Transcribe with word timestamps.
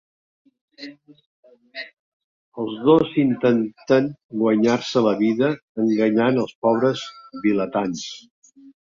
Els 2.63 2.79
dos 2.87 3.11
intenten 3.23 4.07
guanyar-se 4.43 5.03
la 5.09 5.13
vida 5.19 5.49
enganyant 5.83 6.41
als 6.45 6.55
pobres 6.67 7.05
vilatans. 7.45 8.07